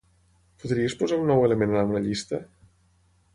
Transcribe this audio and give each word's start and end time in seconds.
Podries 0.63 0.95
posar 1.01 1.19
un 1.23 1.29
nou 1.33 1.45
element 1.49 1.77
a 1.83 1.85
una 1.91 2.03
llista? 2.07 2.41